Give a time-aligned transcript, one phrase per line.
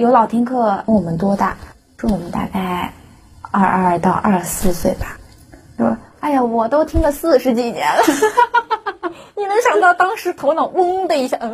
[0.00, 1.58] 有老听客问我们多大，
[1.98, 2.94] 说我们大概
[3.50, 5.18] 二二到二四岁吧。
[5.76, 8.02] 说，哎呀，我都听了四十几年了。
[9.36, 11.52] 你能想到当时头脑嗡的一下，嗯。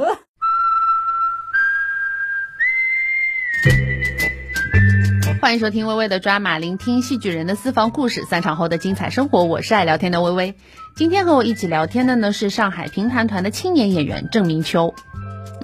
[5.42, 9.42] 欢迎收听微微的抓马，聆听戏剧人的私房故事，散场后的精彩生活。
[9.42, 10.54] 我是爱聊天的微微。
[10.94, 14.94] 今天和我一起聊天的呢是上海评弹团的青年演员郑明秋。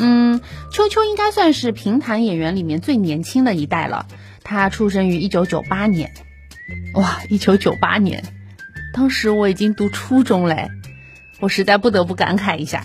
[0.03, 0.41] 嗯，
[0.73, 4.07] 秋秋应该算是评弹演员里面最年轻的一代了。
[4.45, 6.13] 他出生于一九九八年。
[6.95, 8.25] 哇，一九九八年，
[8.93, 10.69] 当时我已经读初中嘞，
[11.41, 12.85] 我实在不得不感慨一下。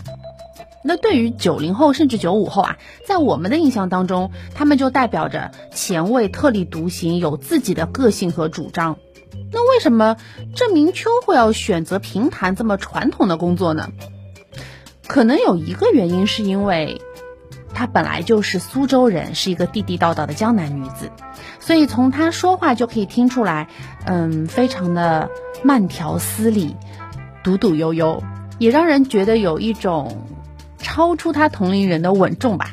[0.84, 8.98] 那对于九零后甚至九五后啊，在我们的印象当中，他们就代表着前卫、特立独行，有自己的个性和主张。
[9.52, 10.18] 那为什么
[10.56, 13.90] 郑明秋会要选择评弹这么传统的工作呢？
[15.08, 17.02] 可能有一个原因，是因为
[17.78, 21.12] 她本来就是苏州人，是一个地地道道的江南女子，
[21.60, 23.68] 所以从她说话就可以听出来，
[24.06, 25.30] 嗯，非常的
[25.64, 26.76] 慢条斯理、
[27.44, 28.24] 笃笃悠悠，
[28.58, 30.26] 也让人觉得有一种。
[30.80, 32.72] 超出他同龄人的稳重吧。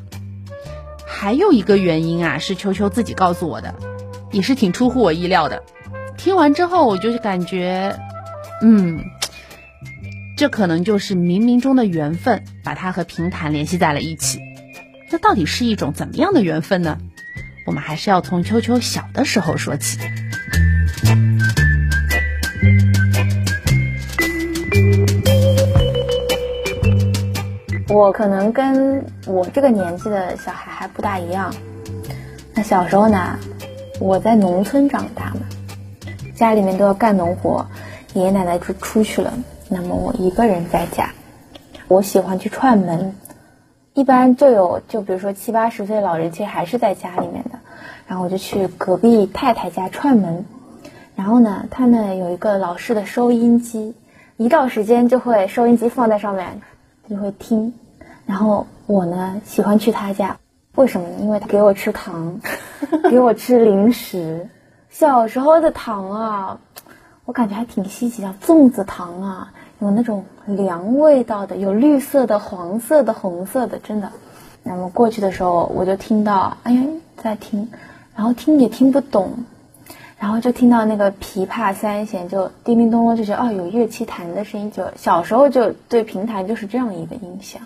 [1.07, 3.75] 还有一个原因啊，是秋秋自己告诉我的，
[4.31, 5.63] 也是挺出乎我意料的。
[6.17, 7.99] 听完之后，我就感觉，
[8.63, 9.03] 嗯，
[10.37, 14.39] 这可能就是冥冥中的缘分，把他和平潭联系在了一起。
[15.15, 16.99] 那到底是一种怎么样的缘分呢？
[17.69, 19.97] 我们还是要从秋秋小的时候说起。
[27.89, 31.55] 我可能跟我这个年纪的小孩还不大一样。
[32.53, 33.39] 那小时候呢，
[34.01, 35.43] 我在农村长大嘛，
[36.35, 37.65] 家里面都要干农活，
[38.15, 39.33] 爷爷奶奶就出去了，
[39.69, 41.09] 那么我一个人在家。
[41.87, 43.15] 我喜欢去串门，
[43.95, 47.61] 一般就有就比如说七八十岁老人，其实还是在家里面的，
[48.09, 50.45] 然后我就去隔壁太太家串门。
[51.15, 53.95] 然后呢，他们有一个老式的收音机，
[54.37, 56.61] 一到时间就会收音机放在上面，
[57.09, 57.73] 就会听。
[58.27, 60.37] 然后我呢喜欢去他家，
[60.75, 61.19] 为什么呢？
[61.21, 62.41] 因为他给我吃糖，
[63.09, 64.49] 给我吃零食。
[64.91, 66.59] 小时候的糖啊，
[67.27, 74.11] 我感觉还挺稀奇的，粽子糖啊，有那种凉味道的，有绿色的、黄色的、红色的，真的。
[74.63, 76.83] 那么过去的时候，我就听到，哎呀，
[77.17, 77.69] 在听，
[78.17, 79.31] 然后听也听不懂，
[80.19, 84.71] 然后就听到那个琵琶三弦就叮叮咚咚，就觉得哦，有乐器弹的声音。
[84.71, 87.61] 就小时候就对平台就是这样一个印象。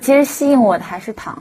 [0.00, 1.36] 其实吸引我的还是糖，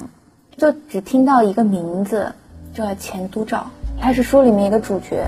[0.57, 2.33] 就只听到一个名字，
[2.73, 3.67] 叫钱都照，
[3.99, 5.27] 他是书里面一个主角。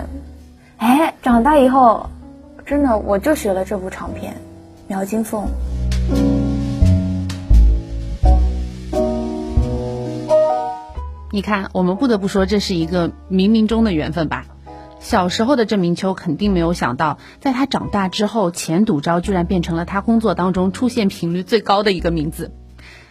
[0.77, 2.07] 哎，长大以后，
[2.65, 4.33] 真的我就学了这部长片
[4.93, 5.43] 《苗金凤》。
[11.31, 14.45] 你看，我们不得不说，这是一个冥冥中的缘分吧。
[14.99, 22.51] 小时候的郑明秋肯定没有想到，在他长大之后，钱笃昭居然变成了他工作当中出现频率最高的一个名字。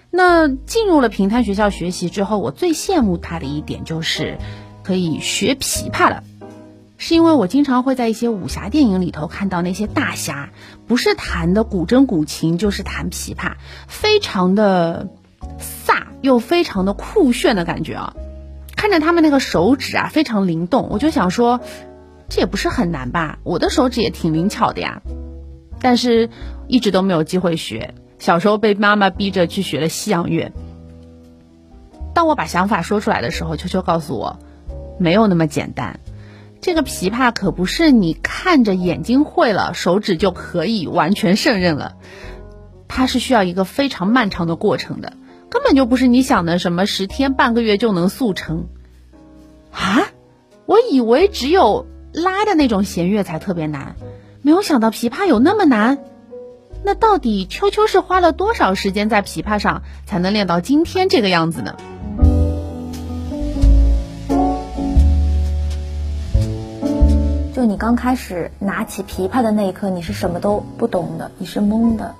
[0.09, 4.39] 那进入了平潭学校学习之后，我最羡慕他的一点就是
[4.85, 6.23] 可以学琵琶了，
[7.05, 10.51] 是因为我经常会在一些武侠电影里头看到那些大侠，
[10.87, 13.55] 不是弹的古筝古琴，就是弹琵琶，
[13.89, 15.09] 非常的
[15.85, 18.15] 飒又非常的酷炫的感觉啊！
[18.77, 21.59] 看着他们那个手指啊，非常灵动，我就想说，
[22.29, 23.41] 这也不是很难吧？
[23.43, 25.03] 我的手指也挺灵巧的呀，
[25.81, 26.31] 但是
[26.69, 27.95] 一直都没有机会学。
[28.21, 30.53] 小时候被妈妈逼着去学了西洋乐。
[32.15, 34.39] 当我把想法说出来的时候，秋秋告诉我，
[35.01, 35.99] 没有那么简单。
[36.63, 41.97] 这个琵琶可不是你看着眼睛会了，手指就可以完全胜任了。
[42.87, 45.15] 它是需要一个非常漫长的过程的，
[45.51, 48.69] 根本就不是你想的什么十天半个月就能速成。
[49.73, 50.03] 啊，
[50.65, 53.97] 我以为只有拉的那种弦乐才特别难，
[54.43, 55.99] 没有想到琵琶有那么难。
[56.85, 61.75] 那到底秋秋是花了多少时间在琵琶上，才能练到今天这个样子呢？
[67.63, 72.13] 就你刚开始拿起琵琶的那一刻，你是什么都不懂的，你是懵的。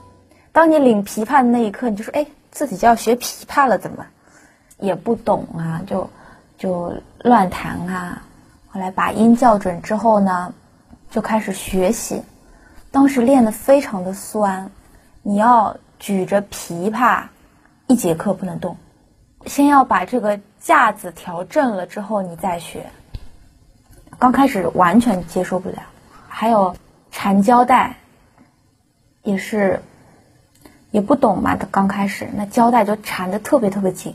[0.53, 4.07] 当你领琵琶的那一刻，你就说：“哎，自己就要学琵琶了，怎么
[4.79, 6.09] 也不懂啊？”就
[6.57, 6.95] 就
[7.25, 8.23] 乱弹啊。
[8.69, 10.55] 后来把音校准之后呢，
[11.11, 12.23] 就开始学习。
[12.93, 14.71] 当时练的非常的酸，
[15.23, 17.25] 你要举着琵琶，
[17.89, 18.77] 一节课不能动，
[19.47, 22.87] 先要把这个架子调正了之后你再学。
[24.19, 25.83] 刚开始完全接受不了，
[26.29, 26.77] 还有
[27.11, 27.97] 缠胶带，
[29.23, 29.83] 也是
[30.91, 31.57] 也不懂嘛。
[31.71, 34.15] 刚开始那胶带就缠的特别特别紧，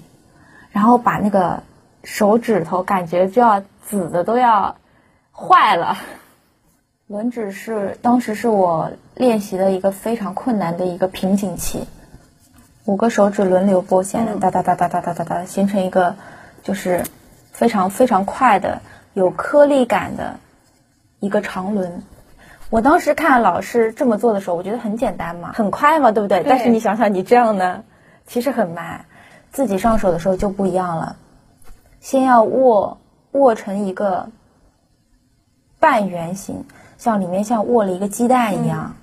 [0.72, 1.64] 然后把那个
[2.04, 4.78] 手指头感觉就要紫的都要
[5.32, 5.98] 坏了。
[7.08, 11.88] 轮指是当时是我练习的一个非常困难的一个瓶颈期，
[12.86, 16.16] 五个手指轮流拨弦，哒哒哒哒哒哒哒哒，形成一个
[16.64, 17.04] 就是
[17.52, 18.82] 非常非常快的
[19.18, 20.40] 有颗粒感的
[21.20, 22.04] 一个长轮。
[22.70, 26.44] 我当时看老师这么做的时候，我觉得很简单嘛，很快嘛，对不对？
[26.48, 27.84] 但是你想想，你这样呢，
[28.28, 29.06] 其实很慢。
[29.52, 31.16] 自己上手的时候就不一样了，
[32.00, 33.00] 先要握
[33.32, 34.30] 握成一个
[35.80, 36.66] 半圆形。
[37.00, 38.96] 像里面像握了一个鸡蛋一样，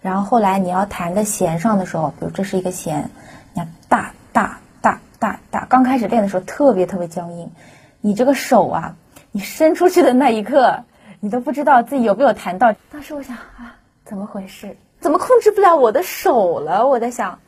[0.00, 3.10] 然后后来你要弹的弦上的时候，比如这是一个弦，
[3.52, 7.52] 你看大大大大大，刚开始练的时候特别特别僵硬，
[8.00, 8.96] 你这个手啊，
[9.32, 10.84] 你伸出去的那一刻，
[11.20, 12.74] 你都不知道自己有没有弹到。
[12.90, 13.74] 当时我想啊，
[14.04, 14.76] 怎么回事？
[15.00, 16.86] 怎么控制不了我的手了？
[16.86, 17.40] 我在想，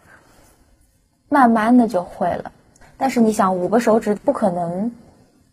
[1.28, 2.50] 慢慢的就会了。
[2.96, 4.90] 但是你想，五个手指不可能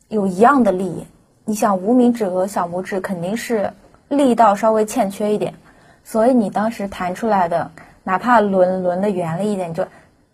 [0.08, 1.06] 有一样的力，
[1.46, 3.72] 你想无名指和小拇指肯定是。
[4.10, 5.54] 力道稍微欠缺一点，
[6.04, 7.72] 所以你当时弹出来的，
[8.04, 9.88] 哪怕轮轮的圆了一点，就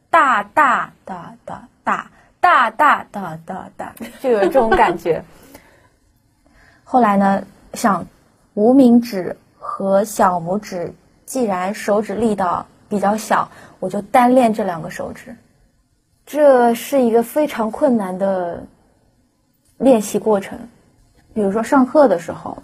[0.09, 2.09] 大大大大大
[2.39, 5.23] 大大大大大，就有这种感觉。
[6.89, 7.43] 后来呢，
[7.73, 8.07] 像
[8.53, 10.93] 无名指和小拇指，
[11.25, 13.49] 既然手指力道比较小，
[13.81, 15.35] 我就单练这两个手指。
[16.25, 18.63] 这是一个非常困难的
[19.77, 20.57] 练习过程。
[21.33, 22.57] 比如说上课的时候。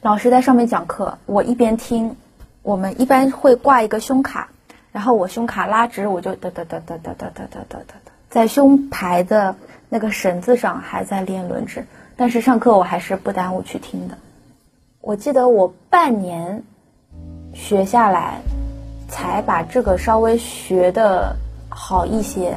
[0.00, 2.16] 老师在上面讲课，我一边听。
[2.62, 4.48] 我们一般会挂一个胸卡，
[4.90, 9.54] 然后我胸卡拉直，我就哒哒哒哒哒哒哒哒哒哒，在胸牌的
[9.88, 11.86] 那个绳子上还在练轮指。
[12.16, 14.16] 但是上课我还是不耽误去听的。
[15.00, 16.62] 我记得我半年
[17.54, 18.40] 学下来，
[19.08, 21.36] 才把这个稍微学的
[21.68, 22.56] 好一些。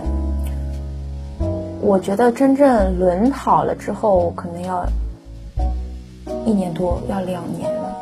[1.81, 4.85] 我觉得真正轮好了之后，可能要。
[6.43, 7.95] 一年多要两年了，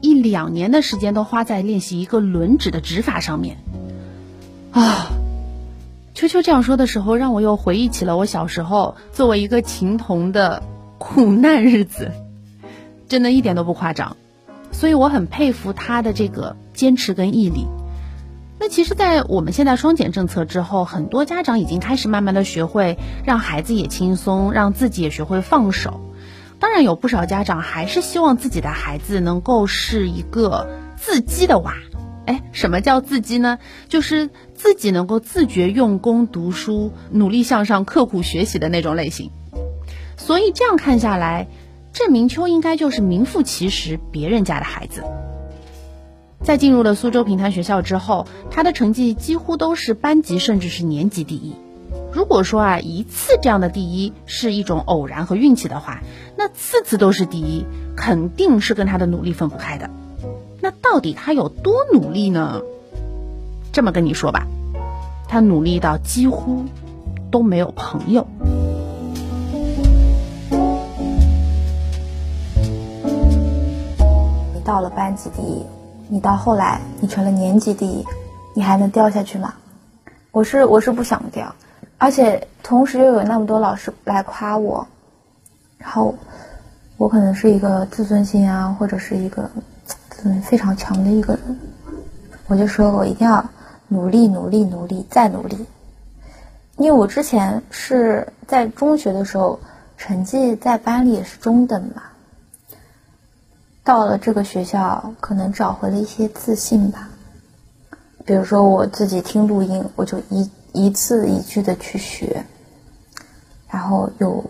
[0.00, 3.56] 一两年的时间都花在练习一个轮指的指法上面
[4.72, 5.10] 啊！
[6.14, 10.62] 秋秋这样说的时候，让我又回忆起了我小时候作为一个琴童的
[10.98, 12.12] 苦难日子，
[13.08, 14.16] 真的一点都不夸张，
[14.72, 17.66] 所以我很佩服他的这个坚持跟毅力。
[18.60, 26.00] 那其实，在我们现在双减政策之后，很多家长已经开始慢慢的学会让孩子也轻松，让自己也学会放手。
[26.60, 31.74] 当然，有不少家长还是希望自己的孩子能够是一个自激的娃。
[32.24, 33.58] 哎，什么叫自激呢？
[33.88, 34.30] 就是
[34.62, 39.32] 自己能够自觉用功读书、努力向上、刻苦学习的那种类型。
[40.16, 41.48] 所以这样看下来，
[41.92, 45.02] 郑明秋应该就是名副其实别人家的孩子。
[46.44, 51.56] 在进入了苏州平潭学校之后，他的成绩几乎都是班级甚至是年级第一。
[52.12, 56.04] 如果说啊一次这样的第一是一种偶然和运气的话，
[56.36, 57.66] 那次次都是第一，
[57.96, 59.90] 肯定是跟他的努力分不开的。
[60.60, 62.62] 那到底他有多努力呢？
[63.72, 64.46] 这么跟你说吧，
[65.26, 66.62] 他努力到几乎
[67.30, 68.26] 都没有朋友。
[74.54, 75.64] 你到了班级第一。
[76.08, 78.04] 你到后来，你成了年级第一，
[78.54, 79.54] 你还能掉下去吗？
[80.30, 81.54] 我是我是不想掉，
[81.96, 84.86] 而且同时又有那么多老师来夸我，
[85.78, 86.14] 然后
[86.98, 89.50] 我可能是一个自尊心啊，或者是一个
[89.86, 91.58] 自尊非常强的一个人，
[92.46, 93.42] 我就说我一定要
[93.92, 95.66] 努力努力努力再努力，
[96.78, 99.60] 因为我之前是在中学的时候
[99.98, 102.02] 成绩在班里也是中等嘛。
[103.84, 107.10] 到了这个学校，可能找回了一些自信吧。
[108.24, 112.44] 比如说，我自己听录音，我就一一字一句的去学，
[113.68, 114.42] 然后有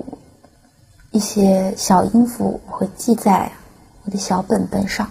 [1.11, 3.51] 一些小音符我会记在
[4.05, 5.11] 我的小本本上。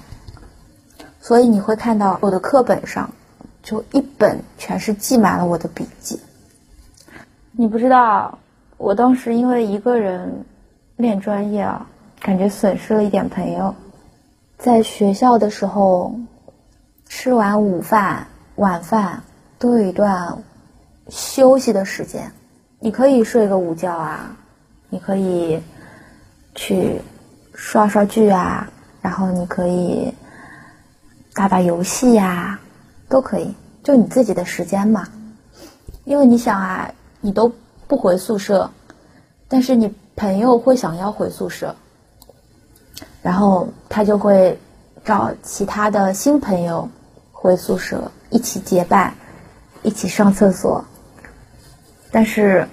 [1.20, 3.12] 所以你会看到我的课本上，
[3.64, 6.20] 就一本全是记满了我的笔记。
[7.52, 8.40] 你不知道，
[8.78, 10.46] 我当时因为一个人
[10.96, 11.88] 练专业啊，
[12.20, 13.76] 感觉损失了一点朋友。
[14.58, 16.16] 在学校的时候，
[17.08, 19.24] 吃完午饭、晚饭
[19.60, 20.38] 都有一段
[21.10, 22.32] 休息的时间。
[22.80, 24.36] 你可以睡个午觉啊，
[24.90, 25.62] 你可以
[26.56, 27.02] 去
[27.54, 28.70] 刷刷剧啊，
[29.02, 30.14] 然后你可以
[31.34, 32.60] 打打游戏呀，
[33.12, 33.54] 都可以，
[33.84, 35.08] 就你自己的时间嘛。
[36.06, 37.52] 因为你想啊，你都
[37.88, 38.72] 不回宿舍，
[39.48, 41.76] 但是你朋友会想要回宿舍。
[43.22, 44.58] 然后他就会
[45.04, 46.90] 找其他的新朋友
[47.32, 49.14] 回宿舍，一起结伴，
[49.84, 50.84] 一起上厕所。
[52.12, 52.68] 但是，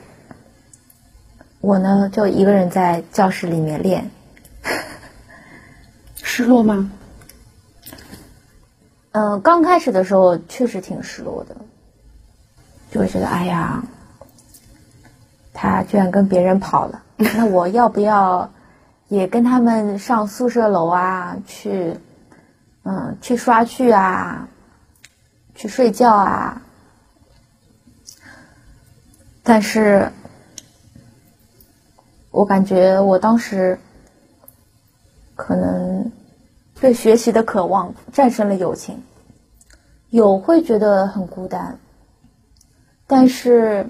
[1.60, 4.10] 我呢就一个人在教室里面练，
[6.16, 6.90] 失落吗？
[9.18, 11.56] 嗯，刚开始的时候确实挺失落的，
[12.88, 13.82] 就会觉得哎呀，
[15.52, 17.02] 他居然跟别人跑了，
[17.34, 18.48] 那我要不要
[19.08, 21.36] 也跟他们上宿舍楼啊？
[21.48, 21.98] 去，
[22.84, 24.46] 嗯，去刷剧啊，
[25.56, 26.62] 去睡觉啊？
[29.42, 30.08] 但是，
[32.30, 33.76] 我感觉我当时
[35.34, 36.08] 可能。
[36.80, 39.02] 对学习的渴望战胜了友情，
[40.10, 41.78] 有会觉得很孤单，
[43.06, 43.88] 但是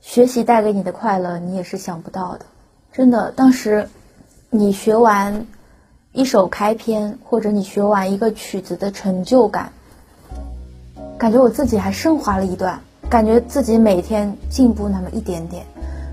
[0.00, 2.46] 学习带给你的快乐，你也是想不到的。
[2.92, 3.88] 真的，当时
[4.50, 5.46] 你学完
[6.10, 9.72] 一首开篇，或者你学完一个曲子的成就感，
[11.16, 15.64] 感觉我自己还升华了一段，感觉自己每天进步那么一点点。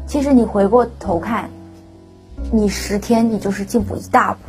[0.06, 1.50] 其实你回过头看，
[2.52, 4.40] 你十天你就是进步一大步。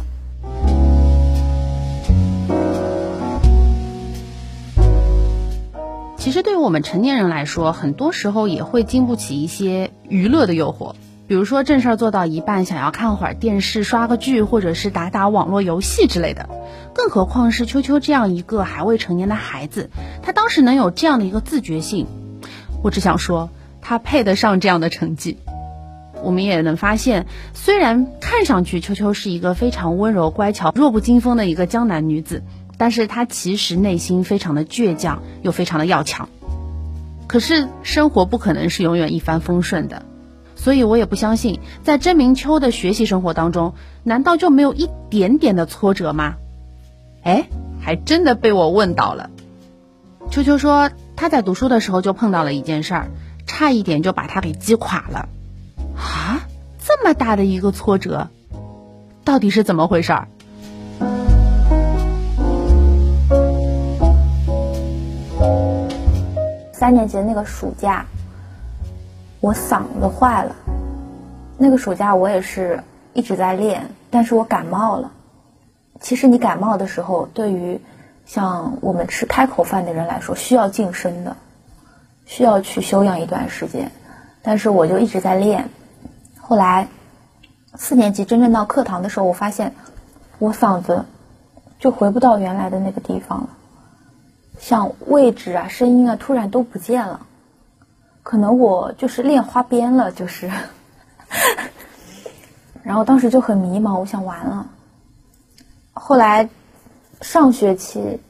[6.26, 10.96] 其实对于我们成年人来说，很多时候也会经不起一些娱乐的诱惑，
[11.28, 16.48] 比如说正事儿做到一半，想要看会儿电视、刷个剧，或者是打打网络游戏之类的。
[16.92, 19.88] 更何况是秋秋这样一个还未成年的孩子，
[20.20, 22.08] 他当时能有这样的一个自觉性，
[22.82, 23.48] 我只想说，
[23.80, 25.38] 他配得上这样的成绩。
[26.24, 32.42] 我们也能发现，虽然看上去秋秋是一个非常温柔乖巧、弱不禁风的一个江南女子。
[32.78, 36.28] 但是他其实内心非常的倔强，又非常的要强。
[37.26, 40.04] 可是生活不可能是永远一帆风顺的，
[40.54, 46.36] 所以我也不相信，在甄明秋的学习生活当中，难道就没有一点点的挫折吗？
[47.24, 47.48] 哎，
[47.80, 49.30] 还真的被我问到了。
[50.30, 53.10] 秋秋说他在读书的时候就碰到了一件事儿，
[53.46, 55.28] 差一点就把他给击垮了。
[55.96, 56.46] 啊，
[56.78, 58.28] 这么大的一个挫折，
[59.24, 60.28] 到底是怎么回事儿？
[66.78, 68.04] 三年级的那个暑假，
[69.40, 70.54] 我嗓子坏了。
[71.56, 75.10] 那个暑假我也是一直在练，但是我感冒了。
[76.02, 77.80] 其实你感冒的时候，对于
[78.26, 81.34] 像我们吃开口饭的人来说，需要静身的，
[82.26, 83.90] 需要去休养一段时间。
[84.42, 85.70] 但是我就一直在练。
[86.38, 86.88] 后来
[87.74, 89.74] 四年级真正到课堂的时候，我发现
[90.38, 91.06] 我嗓子
[91.80, 93.48] 就回不到原来的那个地方了。
[94.58, 97.26] 像位置啊、声音啊，突然都不见了，
[98.22, 100.50] 可能我就是练花边了，就是。
[102.82, 104.68] 然后当时就很迷茫，我想完了。
[105.92, 106.48] 后来
[107.20, 108.20] 上学期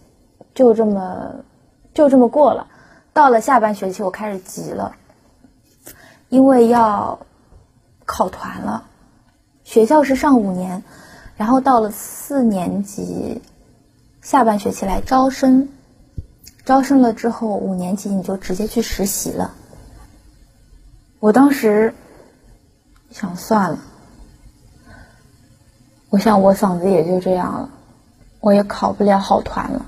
[0.55, 1.45] 就这么
[1.93, 2.67] 就这么过了，
[3.13, 4.93] 到了下半学期我开始急了，
[6.29, 7.19] 因为要
[8.05, 8.85] 考团了。
[9.65, 10.83] 学校是上五年，
[11.37, 13.43] 然后到了四年级
[14.23, 15.69] 下半学期来招生。
[16.67, 19.53] 招生了之后，五年级你就直接去实习了。
[21.21, 21.95] 我当时
[23.13, 23.79] 想算了，
[26.11, 27.71] 我想我嗓子也就这样了，
[28.41, 29.87] 我也考不了好团了。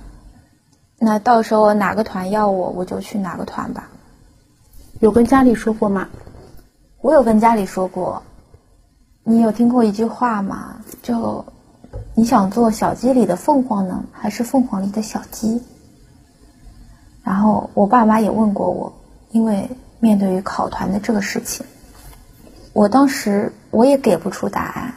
[1.01, 3.91] 那到时候哪个团要我，我就去哪个团吧。
[5.01, 6.09] 有跟家里说过吗？
[7.01, 8.23] 我有跟家里说过。
[9.25, 10.77] 你有听过一句话吗？
[11.03, 11.45] 就
[12.15, 15.61] 你想做小鸡里的凤凰呢，还是凤凰里的小鸡？
[17.29, 18.91] 然后我爸妈也问过我，
[19.33, 19.69] 因为
[20.01, 21.67] 面对于考团的这个事情，
[22.73, 24.95] 我当时我也给不出答案。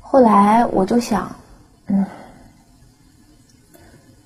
[0.00, 1.30] 后来我就想，
[1.86, 2.04] 嗯，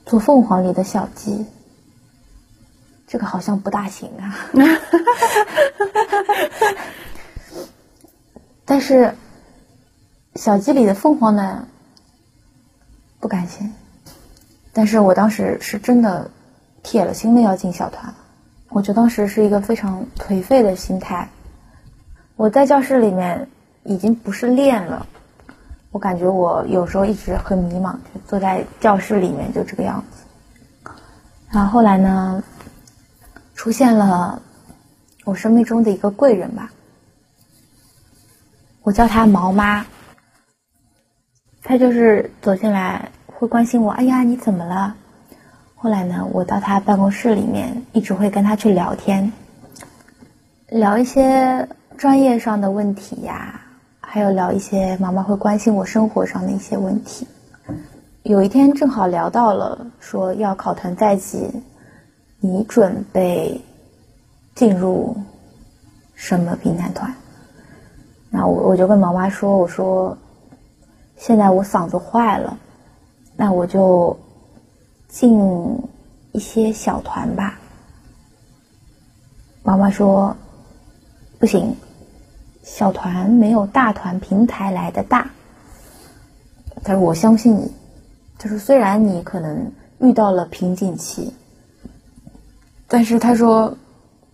[0.06, 1.44] 做凤凰里的小鸡，
[3.06, 4.35] 这个好像不大行啊。
[8.64, 9.14] 但是
[10.37, 11.68] 小鸡里的凤凰呢，
[13.20, 13.70] 不甘心。
[14.81, 16.31] 但是我当时是真的
[16.83, 18.15] 铁了心的要进小团，
[18.71, 21.29] 我觉得当时是一个非常颓废的心态。
[22.35, 23.51] 我在教室里面
[23.83, 25.07] 已经不是练了，
[25.91, 30.25] 我感觉我有时候一直很迷茫，就坐在教室里面就这个样子。
[31.51, 32.43] 然后后来呢，
[33.55, 34.41] 出现了
[35.27, 36.71] 我生命中的一个贵人吧，
[38.81, 39.85] 我叫她毛妈，
[41.63, 43.11] 她就是走进来。
[43.40, 44.94] 会关心我，哎呀，你怎么了？
[45.75, 49.32] 后来呢，我到他办公室里面，一直会跟他去聊天，
[50.68, 51.66] 聊一些
[51.97, 53.59] 专业上的问题呀，
[53.99, 57.26] 还有聊一些妈妈会关心我生活上的一些问题。
[58.25, 61.50] 有一天正好聊到了说要考团在即，
[62.40, 63.59] 你准备
[64.54, 65.16] 进入
[66.14, 67.11] 什么评弹团？
[68.28, 70.18] 那我我就跟妈妈说，我说
[71.16, 72.59] 现在我嗓子坏了，
[73.40, 74.14] 那我就
[75.09, 75.40] 进
[76.32, 77.59] 一些小团吧。
[79.62, 80.37] 妈妈说
[81.38, 81.75] 不行，
[82.62, 85.26] 小团没有大团平台来的大。
[86.85, 87.73] 他说我相信你，
[88.38, 91.32] 他说虽然你可能遇到了瓶颈期，
[92.87, 93.75] 但是他说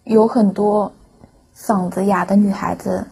[0.02, 0.92] 有很多
[1.56, 3.06] 嗓子哑的女孩子。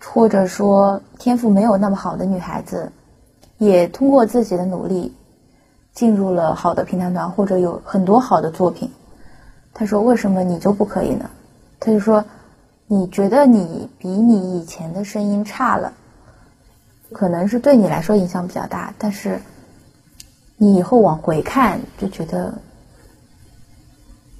[0.00, 2.90] 或者说天赋没有那么好的女孩子，
[3.58, 5.14] 也通过自己的努力
[5.92, 8.90] 进入了好的评弹团，或者有很多好的作品。
[9.74, 11.28] 他说：“为什么你就不可以呢？”
[11.78, 12.24] 他就说
[12.86, 15.92] ：“你觉得你比你以前的声音差了，
[17.12, 19.40] 可能是对你来说影响比较大，但是
[20.56, 22.54] 你以后往回看就觉得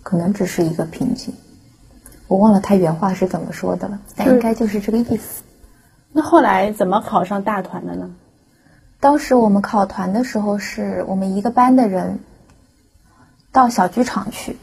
[0.02, 1.34] 可能只是一个瓶颈。”
[2.28, 5.42] 我忘了他原话是怎么说的了，但应该就是这个意思。
[6.12, 8.10] 那后来怎么考上大团的呢？
[9.00, 12.20] 当时我们考团的时候，是我们一个班的人
[13.52, 14.56] 到小剧场去，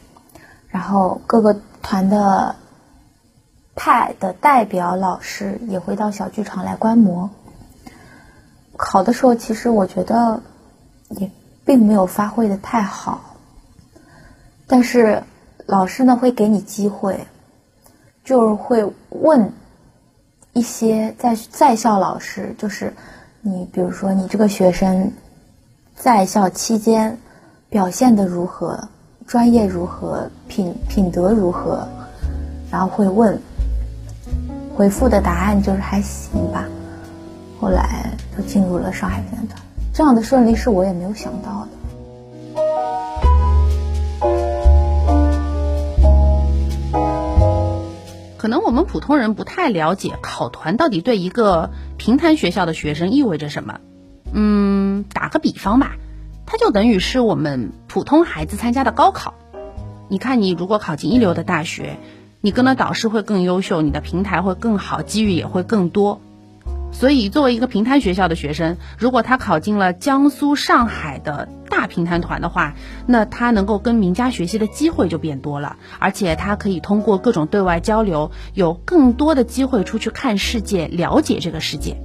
[0.68, 2.56] 然后各个团的
[3.74, 7.30] 派的代表老师也会到小剧场来观摩。
[8.76, 10.42] 考的时候，其实我觉得
[11.08, 11.30] 也
[11.64, 13.36] 并没有发挥的太好，
[14.66, 15.22] 但是
[15.66, 17.26] 老师呢会给你机会，
[18.24, 19.52] 就是会问。
[20.52, 22.94] 一些在在校老师，就是
[23.48, 25.08] 你，比如说你这个学生
[25.94, 27.16] 在校期间
[27.68, 28.76] 表现的如何，
[29.24, 31.86] 专业如何，品品德如何，
[32.72, 33.38] 然后会问，
[34.74, 36.64] 回复的答案就是还行吧。
[37.60, 39.62] 后来就进入了上海评弹团，
[39.94, 41.68] 这样的顺利是我也没有想到的。
[48.46, 53.80] 可能我们普通人不太了解考团到底对一个平潭学校的学生意味着什么。
[54.32, 55.96] 嗯，打个比方吧，
[56.46, 59.34] 它就等于是我们普通孩子参加的高考。
[60.06, 61.98] 你看，你如果考进一流的大学，
[62.40, 66.20] 你跟的导师会更优秀，你的平台会更好，机遇也会更多。
[66.98, 82.00] 所以，作为一个平潭学校的学生，如果他考进了江苏、上海的大平潭团的话，那他能够跟名家学习的机会就变多了，而且他可以通过各种对外交流，有更多的机会出去看世界，了解这个世界。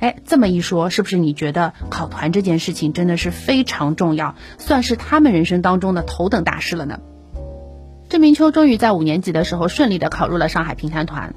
[0.00, 6.98] 哎，这么一说，是不是你觉得考团这件事情真的是非常重要，算是他们人生当中的头等大事了呢？
[8.08, 11.34] 郑明秋终于在五年级的时候顺利的考入了上海平潭团。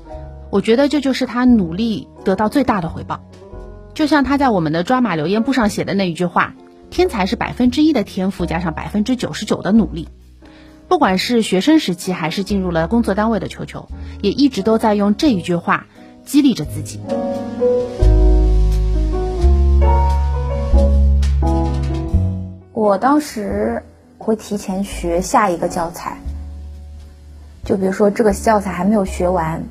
[0.50, 3.20] 我觉得这就是他努力得到最大的回报，
[3.94, 6.56] 就像他在我们的抓马留言簿上写的那一句话
[6.90, 10.08] ：“天才是百分之一的天赋加上百分之九十九的努力。”
[10.88, 13.90] 不管是学生时期还是进入了工作单位的球球，
[14.22, 15.86] 也一直都在用这一句话
[16.24, 17.02] 激励着自己。
[22.72, 23.84] 我当时
[24.18, 26.18] 会提前学下一个教材，
[27.66, 29.62] 就比如说这个教材还没有学完。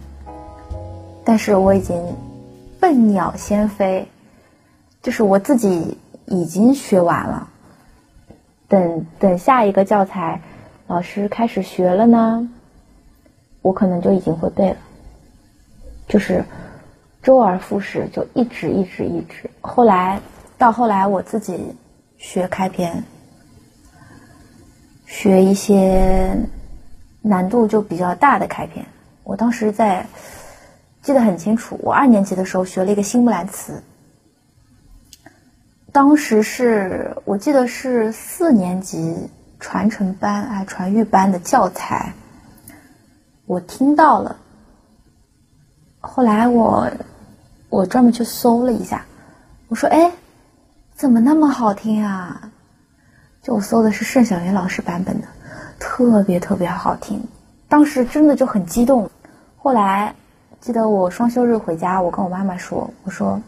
[1.28, 2.00] 但是我已经
[2.78, 4.06] 笨鸟先飞，
[5.02, 7.48] 就是我自己已经学完了。
[8.68, 10.40] 等等下一个教材
[10.86, 12.48] 老师开始学了呢，
[13.60, 14.76] 我可能就已经会背了。
[16.06, 16.44] 就是
[17.24, 19.50] 周而复始，就一直一直一直。
[19.60, 20.20] 后来
[20.56, 21.74] 到后来，我自己
[22.18, 23.02] 学开篇，
[25.06, 26.38] 学一些
[27.20, 28.86] 难度就比较大的开篇。
[29.24, 30.06] 我当时在。
[31.06, 33.80] 记得很清楚，我二年级的时候学了一个新木兰辞，
[35.92, 42.12] 当时是我记得是四年级传承班啊传育班的教材，
[43.46, 44.38] 我听到了，
[46.00, 46.90] 后来我
[47.68, 49.06] 我专门去搜了一下，
[49.68, 50.10] 我说哎，
[50.92, 52.50] 怎么那么好听啊？
[53.42, 55.28] 就我搜的是盛小云老师版本的，
[55.78, 57.22] 特别特别好听，
[57.68, 59.08] 当时真的就很激动，
[59.56, 60.16] 后来。
[60.60, 63.40] 记得我双休日回家，我跟我妈妈说：“我说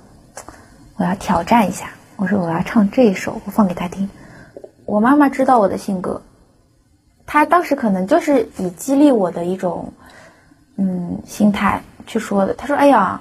[0.97, 4.09] 我要挑战一下，我说我要唱这一首，我放给她听。”
[4.87, 6.23] 我妈妈知道我的性格，
[7.27, 9.93] 她当时可能就是以激励我的一种
[10.77, 12.55] 嗯心态去说的。
[12.55, 13.21] 她说：“哎呀，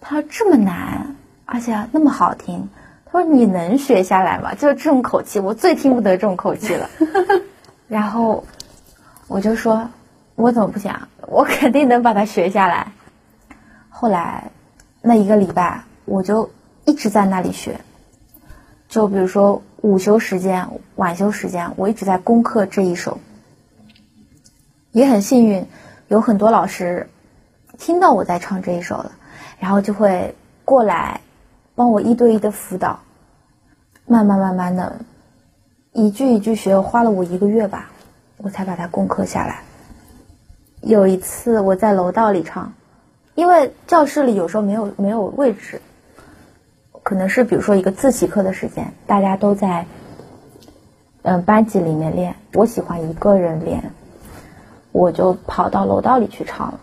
[0.00, 2.68] 她说这么难，而且那么好听，
[3.04, 6.88] 她说你能学下来吗？”就是这种口气，我最听不得这种口气了。
[7.88, 8.44] 然后
[9.26, 9.90] 我就说
[10.36, 11.08] ：“我怎么不想？
[11.26, 12.92] 我肯定能把它学下来。”
[14.00, 14.52] 后来，
[15.02, 16.48] 那一个礼拜我就
[16.84, 17.80] 一直在那里学，
[18.88, 23.18] 就比如说午休时间、晚休时间，我一直在攻克这一首。
[24.92, 25.66] 也很幸运，
[26.06, 27.10] 有很多老师
[27.76, 29.10] 听到我在唱这一首了，
[29.58, 31.20] 然后就会过来
[31.74, 33.00] 帮我一对一的辅导，
[34.06, 35.00] 慢慢慢慢的，
[35.90, 37.90] 一句一句学，花了我一个月吧，
[38.36, 39.58] 我才把它攻克下来。
[40.82, 42.72] 有一次我在楼道里唱，
[43.38, 45.80] 因为教室里有时候没有没有位置，
[47.04, 49.86] 可能是比如说一个自习课的时间，大家都在
[51.22, 53.92] 嗯班级里面练，我喜欢一个人练。
[54.90, 56.80] 我就跑到楼道里去唱了，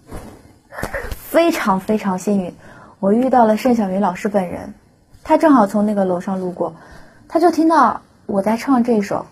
[1.16, 2.54] 非常非常幸运，
[2.98, 4.74] 我遇到了盛小云老师本人，
[5.24, 6.74] 他正好从那个楼上路过，
[7.26, 9.24] 他就听到我在唱这首，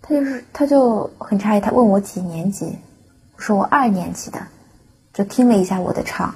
[0.00, 2.78] 他就是他就很诧异，他问我几年级，
[3.36, 4.38] 我说我二年级的，
[5.16, 6.34] 就听了一下我的唱，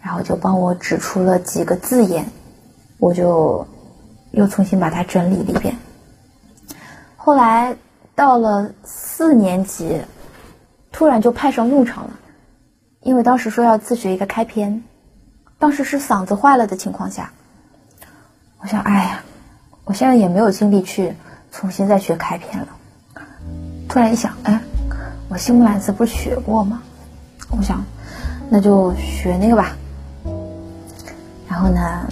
[0.00, 2.24] 然后就帮我指出了几个字眼，
[2.96, 3.68] 我就
[4.30, 5.76] 又重新把它整理了一遍，
[7.18, 7.76] 后来
[8.14, 10.00] 到了四年级。
[10.96, 12.10] 突然就派上用场了，
[13.00, 14.84] 因为当时说要自学一个开篇，
[15.58, 17.32] 当时是嗓子坏了的情况下，
[18.60, 19.24] 我想，哎呀，
[19.84, 21.12] 我现在也没有精力去
[21.50, 22.68] 重新再学开篇了。
[23.88, 24.60] 突然一想，哎，
[25.28, 26.80] 我新木兰辞不是学过吗？
[27.50, 27.84] 我想，
[28.50, 29.76] 那就学那个吧。
[31.48, 32.08] 然后呢，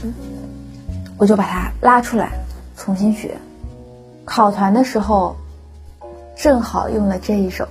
[1.16, 2.32] 我就把它拉出来
[2.76, 3.36] 重新学。
[4.24, 5.36] 考团的时候，
[6.36, 7.66] 正好用了这一首。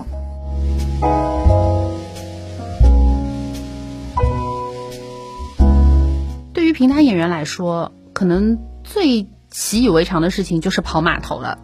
[6.53, 11.57] 对于平台演员来说，可能最习以为常的事情就是跑码头了。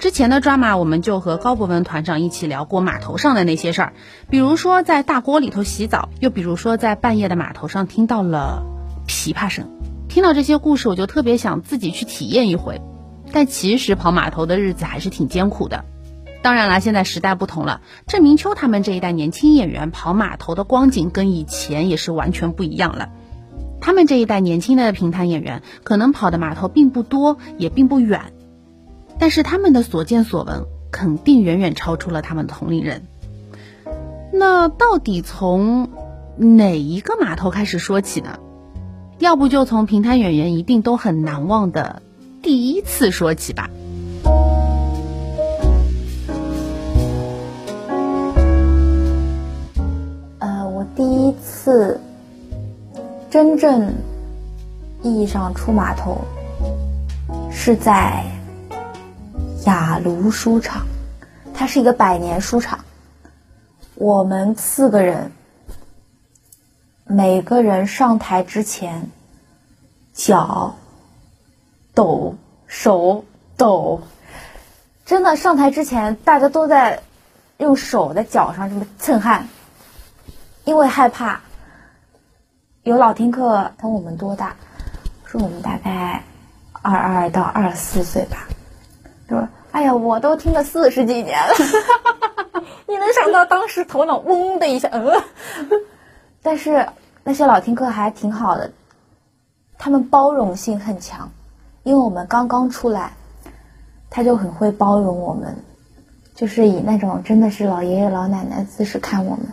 [0.00, 3.92] 之前的抓马，我们就和高博文团长一起聊过码头上的那些事儿，
[4.30, 8.62] 比如说在大锅里头洗澡，又比如说在半夜的码头上听到了
[9.06, 9.68] 琵琶声。
[10.08, 12.80] 听到这些故事，我就特别想自己去体验一回。
[13.30, 15.84] 但其实跑码头的日子还是挺艰苦的。
[16.40, 23.10] 当然了，现在时代不同了，郑明秋他们这一代年轻演员跑码头的光景跟以前也是完全不一样了。
[23.82, 28.32] 他们这一代年轻的评弹演员可能跑的码头并不多，也并不远，
[29.20, 33.02] 但是他们的所见所闻肯定远远超出了他们的同龄人。
[34.32, 35.90] 那到底从
[36.36, 38.38] 哪一个码头开始说起呢？
[39.18, 42.00] 要不就从平潭演员一定都很难忘的
[42.42, 43.68] 第一次说起吧。
[50.72, 52.00] 我第一次
[53.28, 53.92] 真正
[55.02, 56.24] 意义上出码头，
[57.50, 58.24] 是在
[59.66, 60.86] 雅卢书场，
[61.52, 62.84] 它是一个百年书场。
[63.94, 65.32] 我们四个人，
[67.04, 69.10] 每个人上台之前，
[70.14, 70.76] 脚
[71.92, 73.24] 抖，手
[73.58, 74.00] 抖，
[75.04, 77.02] 真的上台之前，大家都在
[77.58, 79.46] 用手在脚上这么蹭汗。
[80.64, 81.40] 因为害怕，
[82.82, 84.56] 有老听课同我们多大？
[85.26, 86.24] 说我们大概
[86.80, 88.48] 二二到二四岁吧。
[89.30, 91.54] 说，哎呀，我都听了四十几年了，
[92.86, 94.88] 你能想到当时头脑嗡的一下？
[94.92, 95.10] 嗯。
[96.42, 96.88] 但是
[97.22, 98.72] 那些老听课还挺好的，
[99.78, 101.30] 他们包容性很强，
[101.82, 103.12] 因为我们刚刚出来，
[104.10, 105.56] 他就很会包容我们，
[106.34, 109.46] 就是以那种真的是老爷爷老奶奶姿势看我们。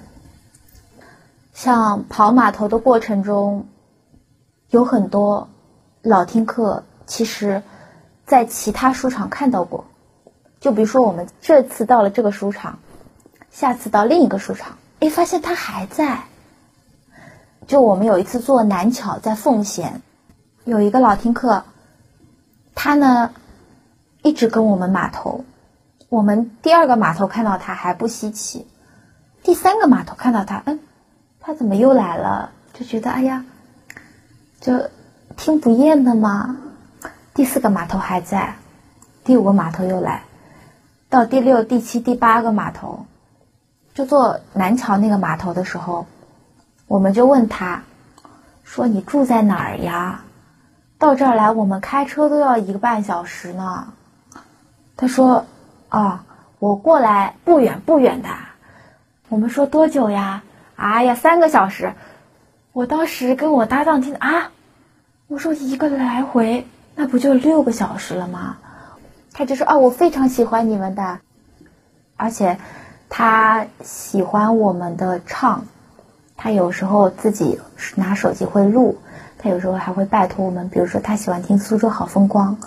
[1.54, 3.68] 像跑码头的过程中，
[4.70, 5.50] 有很多
[6.02, 7.62] 老听课，其实，
[8.28, 9.86] 在其他书场看到过。
[10.60, 12.78] 就比如说，我们这次到了这个书场，
[13.50, 16.24] 下次到另一个书场，哎，发现他还在。
[17.66, 20.02] 就我们有一次做南桥，在奉贤，
[20.66, 21.64] 有一个老听课，
[22.76, 23.32] 他呢
[24.24, 25.46] 一直跟我们码头。
[26.10, 28.66] 我们第二个码头看到他还不稀奇，
[29.44, 30.80] 第三个码头看到他，嗯。
[31.40, 32.52] 他怎么又来了？
[32.74, 33.46] 就觉得哎呀，
[34.60, 34.90] 就
[35.38, 36.58] 听不厌的嘛？
[37.38, 38.56] 第四个码头还在，
[39.24, 40.24] 第五个码头又来，
[41.08, 43.06] 到第六、第七、第八个码头，
[43.94, 46.08] 就坐南桥那个码头的时候，
[46.88, 47.84] 我们就问他，
[48.64, 50.24] 说你住在哪儿呀？
[50.98, 53.94] 到这儿来，我们开车都要一个半小时呢。
[54.96, 55.46] 他说，
[55.90, 56.26] 啊，
[56.58, 58.30] 我过来不远不远的。
[59.30, 60.42] 我们说多久呀？
[60.76, 61.94] 哎呀，三个小时！
[62.74, 64.50] 我当时跟我搭档听啊，
[65.28, 66.66] 我说一个来回，
[67.00, 68.58] 那不就六个小时了吗？
[69.32, 71.20] 他就说啊，我非常喜欢你们的，
[72.16, 72.58] 而且
[73.08, 75.66] 他喜欢我们的唱，
[76.36, 77.60] 他有时候自己
[77.94, 78.98] 拿手机会录，
[79.38, 82.58] 他有时候还会拜托我们，比如说他喜欢听《苏州好风光》，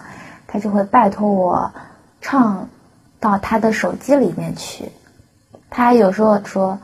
[0.46, 1.72] 他就会拜托我
[2.20, 2.68] 唱
[3.18, 4.92] 到他的手机里面去。
[5.70, 6.78] 他有时候说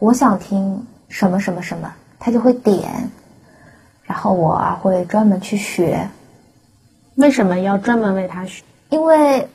[0.00, 3.12] 我想听什么什么什么，他就会点，
[4.02, 6.10] 然后我会专门去学。
[7.16, 8.62] 为什么要专门为他学？
[8.90, 9.48] 因为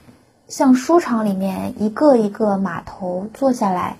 [0.47, 3.97] 像书场里面一个一个码头坐下来，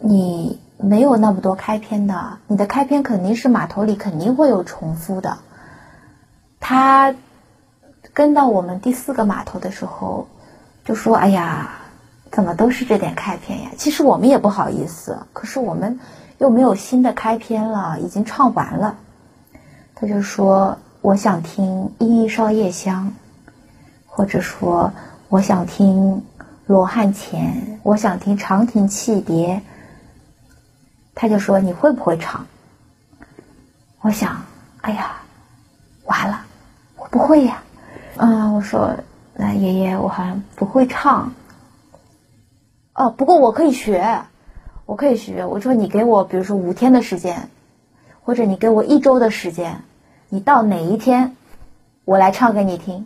[0.00, 5.38] 你没有那么多开篇的，你的开篇肯定是码头里肯定会有重复的。
[6.58, 7.14] 他
[8.14, 10.26] 跟到我们第四个码头的时候，
[10.84, 11.72] 就说：“哎呀，
[12.30, 16.00] 怎么都是这点开篇呀？”其实我们也不好意思，可是我们
[16.38, 18.96] 又没有新的开篇了，已经唱完了。
[19.94, 23.08] 他就说：“我想听《依依烧夜香》。”
[24.06, 24.92] 或者说，
[25.28, 26.22] 我想听
[26.66, 29.56] 《罗汉钱》，我想听《长亭泣别》。
[31.14, 32.46] 他就说：“你会不会唱？”
[34.02, 34.44] 我想
[34.82, 35.22] ：“哎呀，
[36.04, 36.44] 完了，
[36.96, 37.62] 我不会呀。”
[38.16, 38.96] 嗯，我说
[39.34, 41.32] ：“那爷爷，我好像不会唱。”
[42.92, 44.24] 哦，不过我可以学，
[44.84, 45.46] 我可以学。
[45.46, 47.48] 我说：“你给我，比如说五天的时间，
[48.24, 49.82] 或者你给我一周的时间，
[50.32, 51.36] 你到哪一天，
[52.06, 53.04] 我来唱给你听。”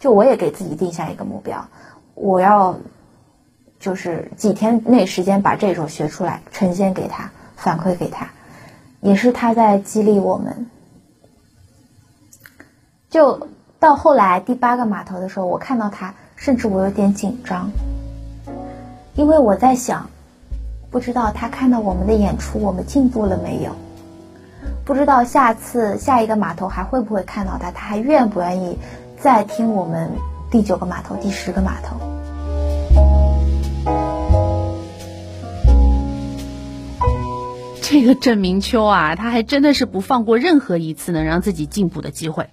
[0.00, 1.68] 就我也给自己定下一个目标，
[2.14, 2.76] 我要
[3.78, 8.30] 就是几天内时间把这首学出来，呈现给他，反馈给他，
[9.02, 10.66] 也是他在激励我们。
[13.10, 17.70] 就到后来第八个码头的时候，我看到他，甚至我有点紧张，
[19.14, 20.08] 因为我在想，
[20.90, 23.74] 不知道他看到我们的演出，我们进步了没有？
[24.86, 28.78] 不知道下次下一个码头还会不会看到他，他还愿不愿意？
[29.18, 30.12] 再听我们
[30.48, 31.96] 第九个码头、第十个码头，
[37.82, 42.48] 这个郑明秋啊，他还真的是不放过任何一次能让自己进步的机会。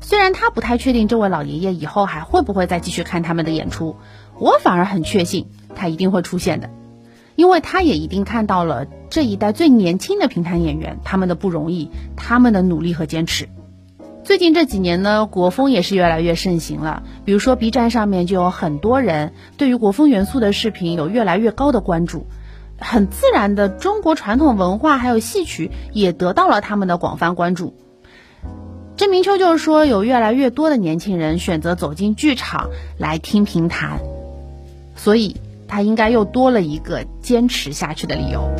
[0.00, 3.96] 虽然他不太确定这位老爷爷以后还会不会再继续看他们的演出，
[4.38, 6.70] 我反而很确信他一定会出现的，
[7.36, 13.48] 因为他也一定看到了这一代最年轻的评弹演员他们的不容易，他们的努力和坚持。
[14.24, 17.04] 最近这几年呢，国风也是越来越盛行了。
[17.24, 22.26] 比如说 B 站上面就有很多人对于国风元素的视频有越来越高的关注，
[22.80, 27.76] 很自然的，中国传统文化还有戏曲也得到了他们的广泛关注。
[28.96, 34.00] 郑明秋就是说，有越来越多的年轻人选择走进剧场来听评弹，
[34.96, 35.36] 所以
[35.68, 38.50] 他应该又多了一个坚持下去的理由。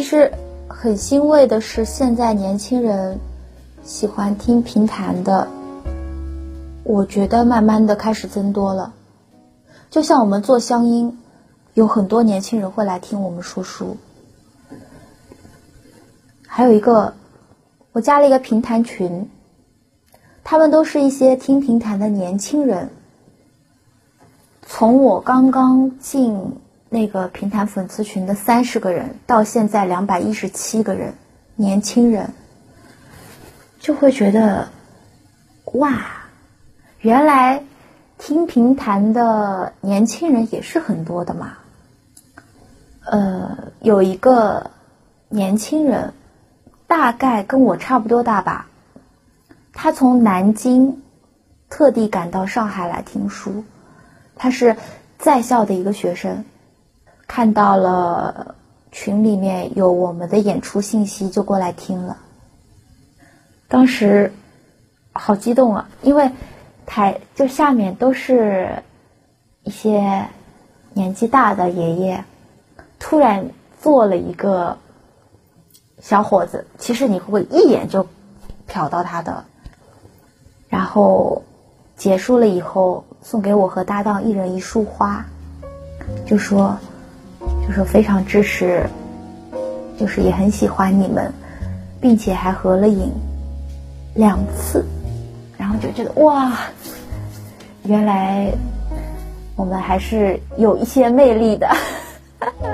[0.00, 0.32] 其实
[0.66, 3.20] 很欣慰的是，现在年轻人
[3.82, 5.46] 喜欢听评弹的，
[6.84, 8.94] 我觉得慢慢的开始增多了。
[9.90, 11.18] 就像我们做乡音，
[11.74, 13.98] 有很多年轻人会来听我们说书。
[16.46, 17.12] 还有一个，
[17.92, 19.28] 我加了一个评弹群，
[20.42, 22.88] 他们都是一些听评弹的年轻人。
[24.62, 26.56] 从我刚刚进。
[26.92, 31.14] 那个平潭粉丝群的三十个人，到现在两百一十七个人，
[31.54, 32.32] 年轻人
[33.78, 34.68] 就会觉得，
[35.66, 36.02] 哇，
[36.98, 37.62] 原来
[38.18, 41.58] 听评弹的年轻人也是很多的嘛。
[43.04, 44.72] 呃，有一个
[45.28, 46.12] 年轻人，
[46.88, 48.66] 大概跟我差不多大吧，
[49.72, 51.02] 他从南京
[51.68, 53.62] 特地赶到上海来听书，
[54.34, 54.76] 他是
[55.18, 56.44] 在校的一个学生。
[57.32, 58.56] 看到了
[58.90, 62.16] 群里面有我们的演出信息，就过来听了。
[63.68, 64.32] 当时
[65.12, 66.32] 好激动啊，因为
[66.86, 68.82] 台就下面都是
[69.62, 70.26] 一些
[70.92, 72.24] 年纪大的爷爷，
[72.98, 74.76] 突然坐了一个
[76.00, 78.08] 小伙子，其实你会一眼就
[78.68, 79.44] 瞟到他的。
[80.68, 81.44] 然后
[81.96, 85.24] 结束了以后，送给我和搭档一人一束花，
[86.26, 86.76] 就说。
[87.70, 88.84] 就是非常支持，
[89.96, 91.32] 就是也很喜欢你们，
[92.00, 93.12] 并且还合了影
[94.16, 94.84] 两次，
[95.56, 96.52] 然后就觉得哇，
[97.84, 98.50] 原来
[99.54, 101.68] 我们还是有一些魅力的。
[102.40, 102.68] 哈 哈